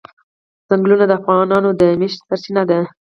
چنګلونه 0.67 1.05
د 1.07 1.11
افغانانو 1.19 1.69
د 1.79 1.81
معیشت 1.99 2.19
سرچینه 2.27 2.63
ده. 2.69 2.79